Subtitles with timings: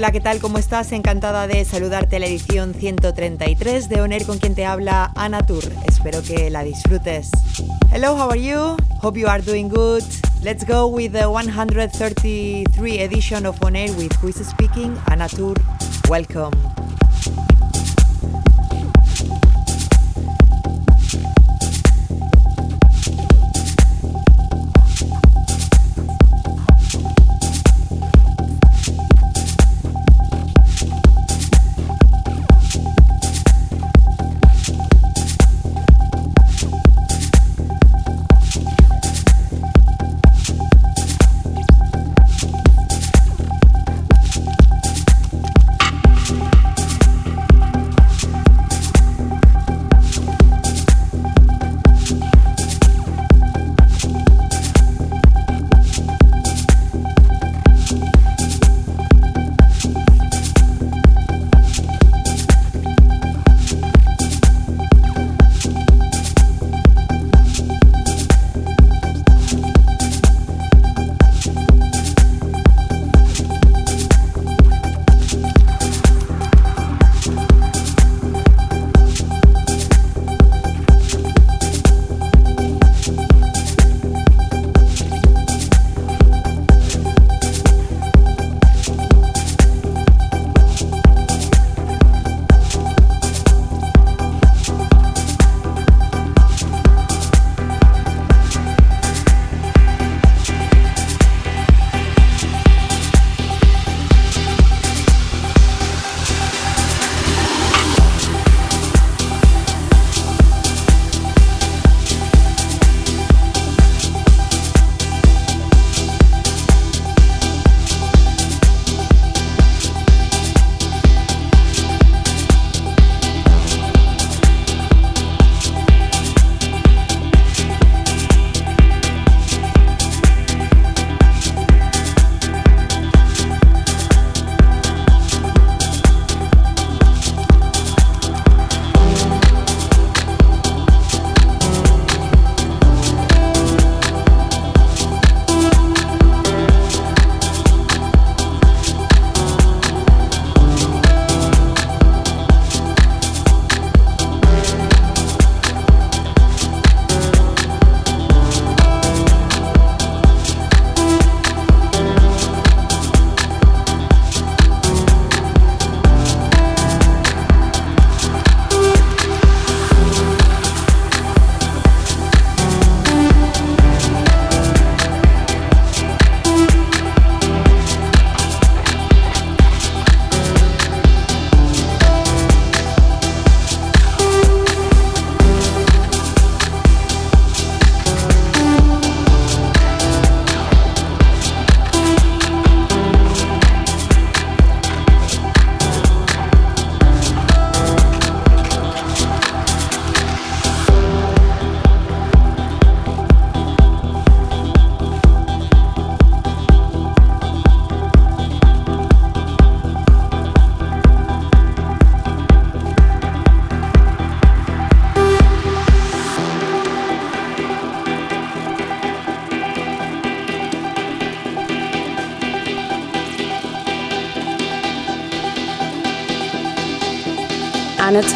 [0.00, 0.40] Hola, ¿qué tal?
[0.40, 0.92] ¿Cómo estás?
[0.92, 5.62] Encantada de saludarte a la edición 133 de Oner con quien te habla Ana Tour.
[5.86, 7.28] Espero que la disfrutes.
[7.92, 8.78] Hello, how are you?
[9.02, 10.02] Hope you are doing good.
[10.42, 15.56] Let's go with the 133 edition of On with Who is Speaking, Ana Tour.
[16.08, 16.79] Welcome.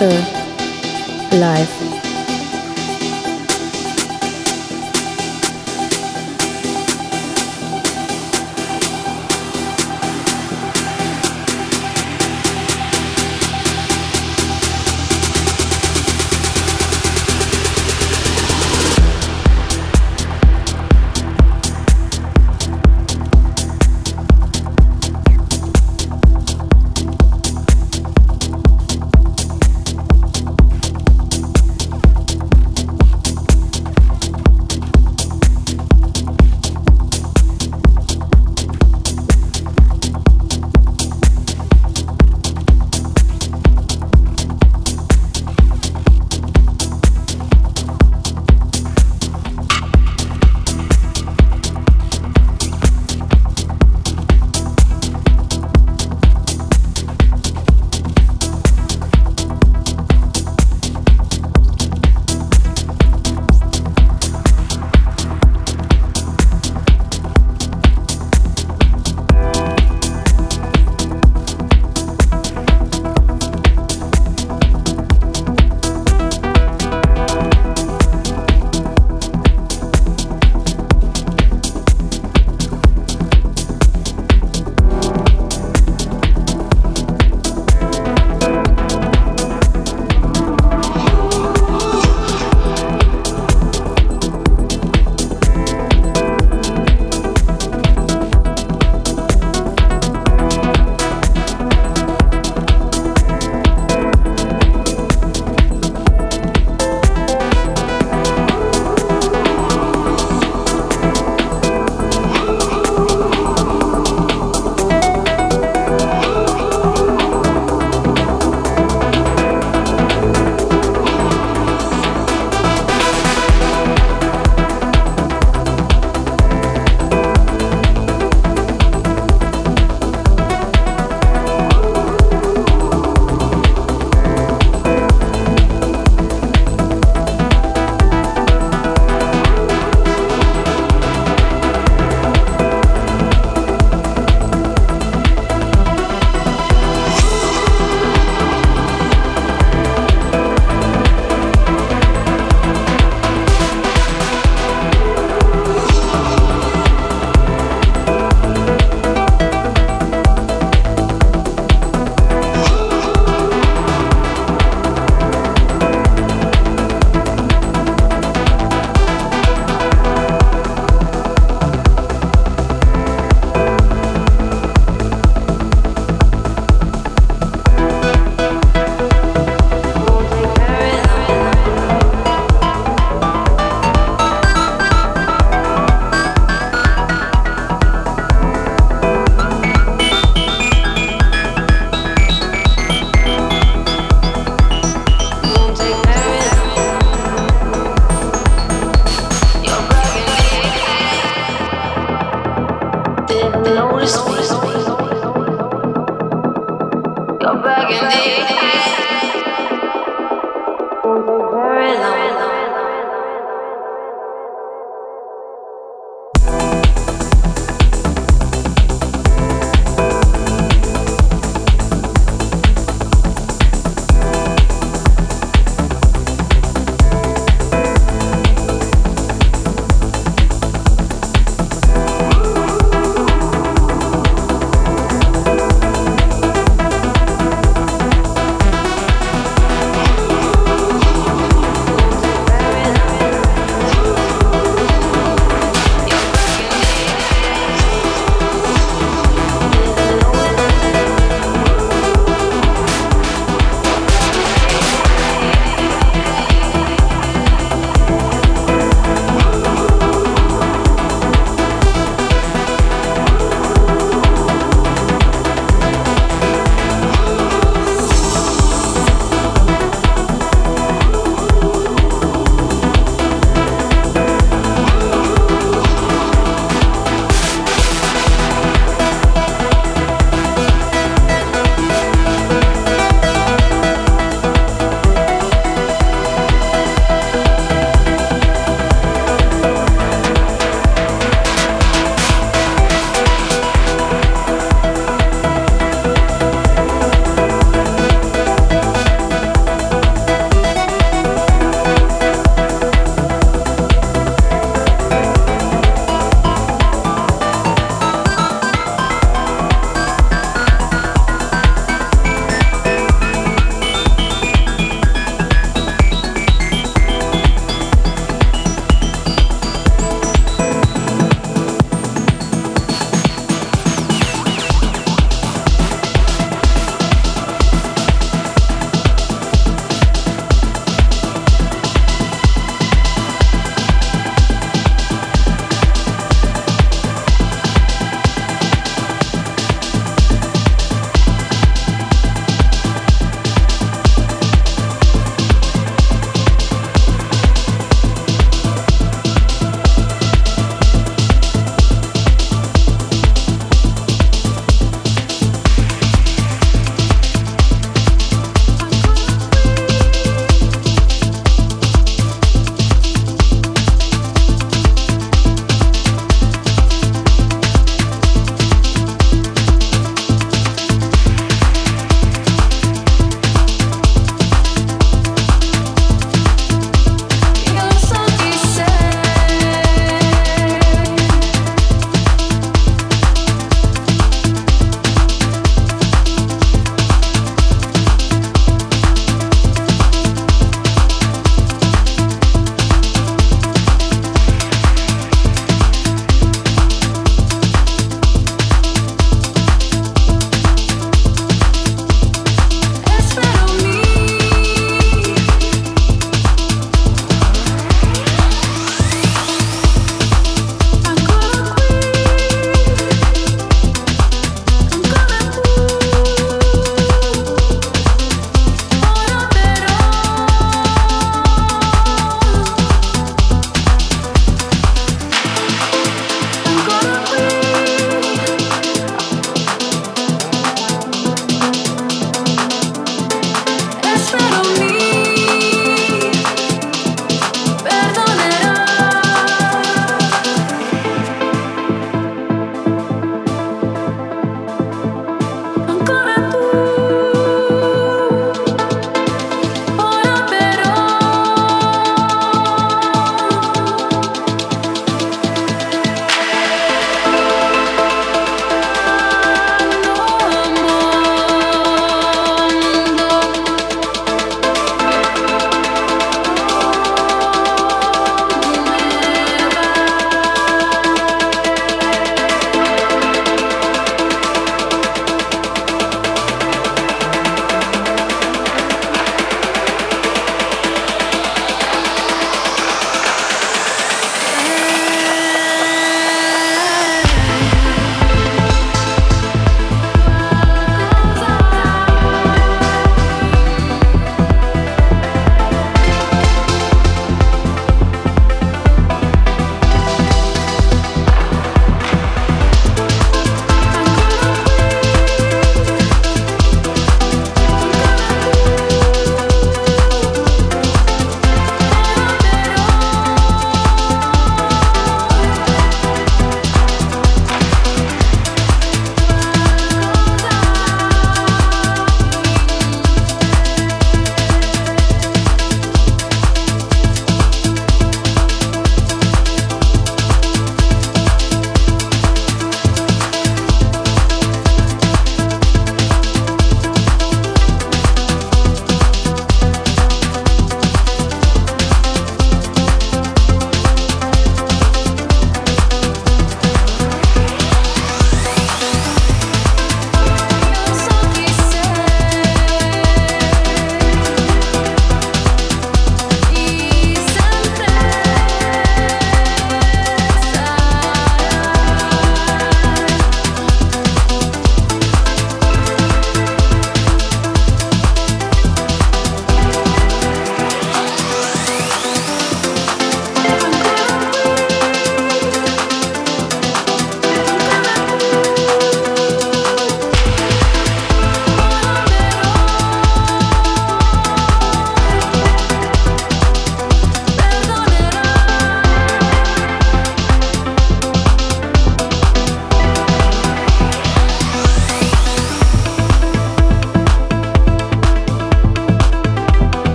[0.00, 0.33] Anatur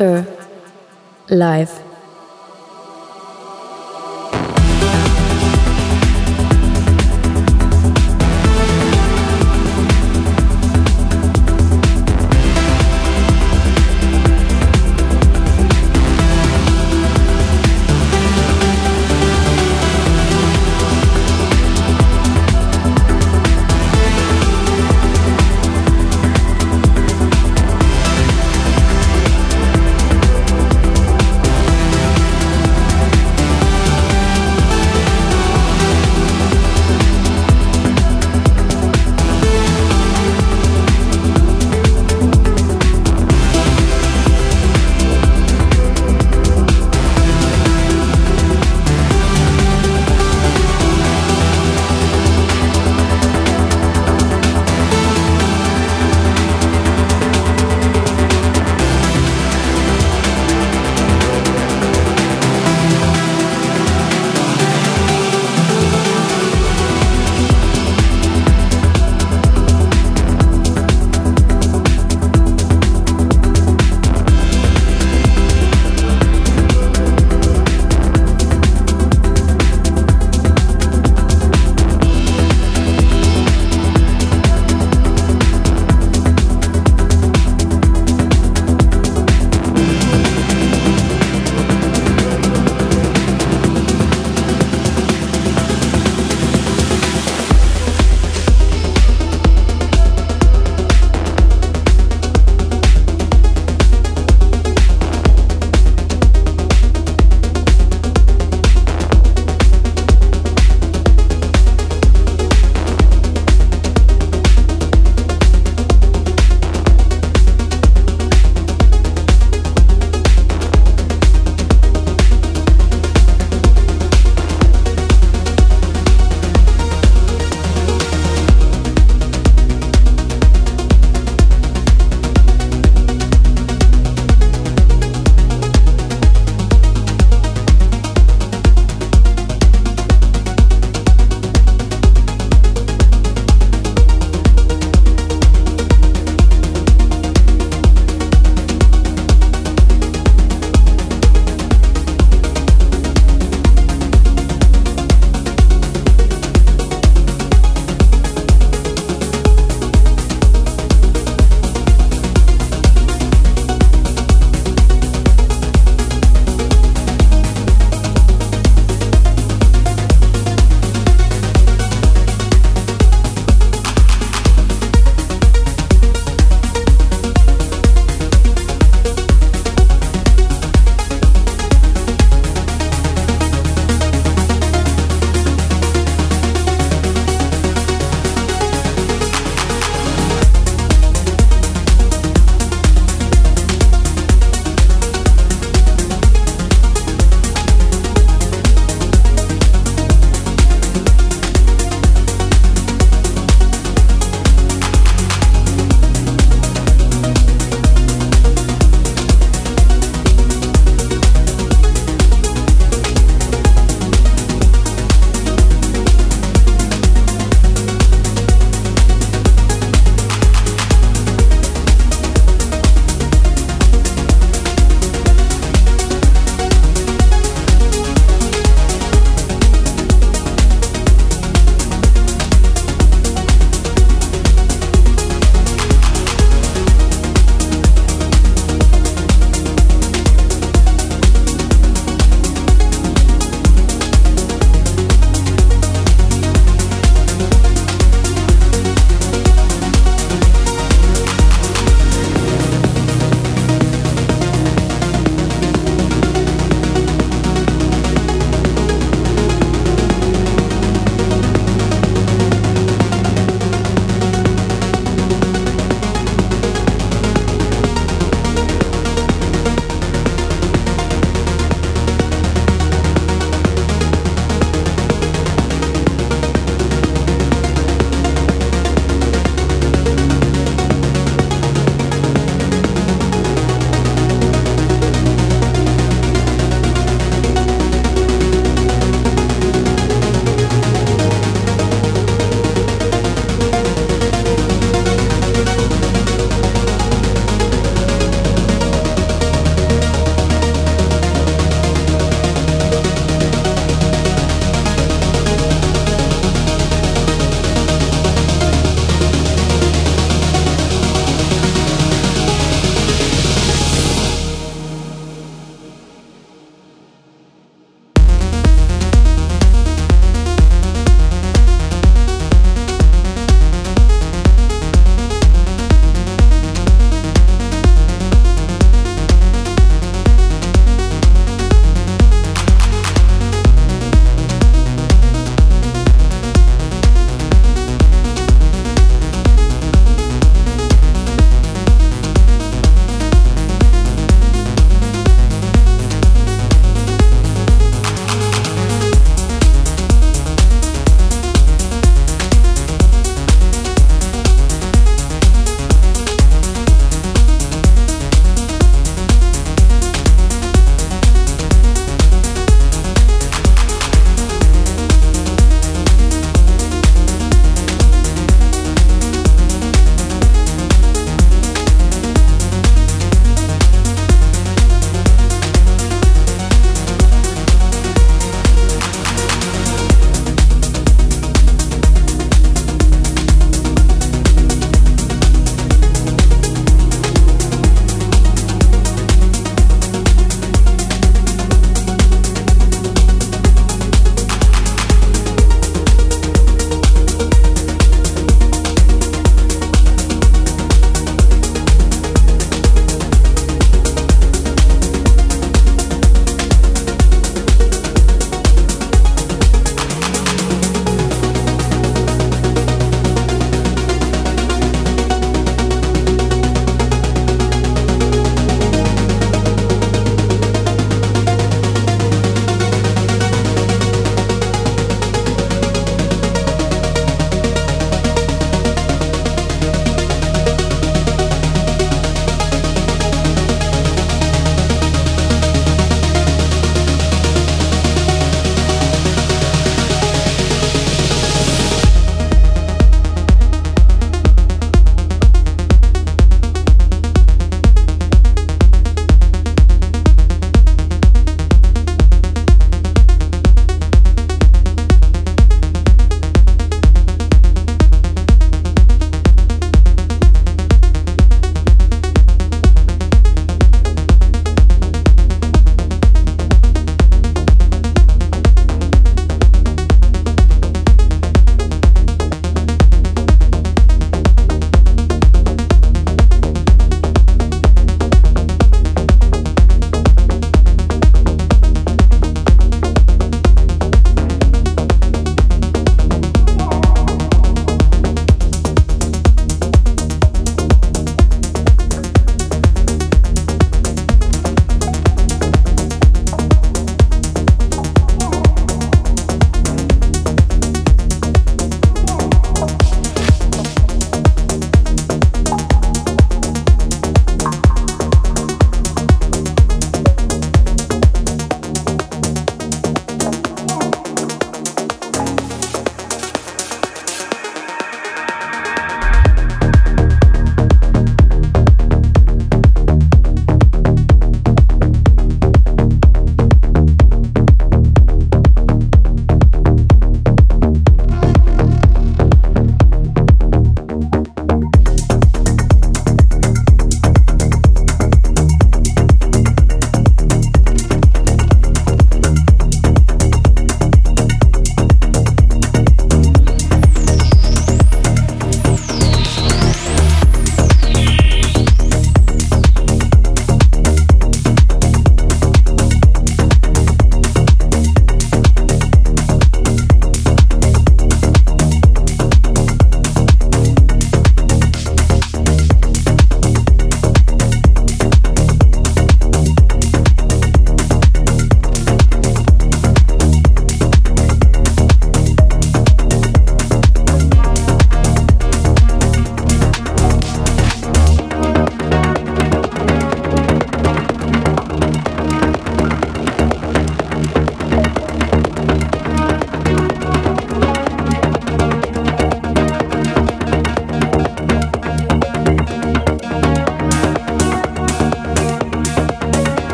[0.00, 0.24] Anatur
[1.28, 1.79] live.